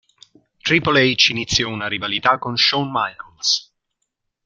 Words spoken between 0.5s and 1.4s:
Triple H